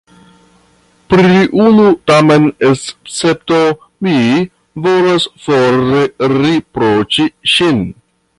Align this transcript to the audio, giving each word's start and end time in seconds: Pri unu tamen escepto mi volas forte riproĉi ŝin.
Pri 1.13 1.35
unu 1.65 1.85
tamen 2.11 2.47
escepto 2.69 3.59
mi 4.07 4.17
volas 4.87 5.29
forte 5.45 6.31
riproĉi 6.39 7.29
ŝin. 7.55 7.87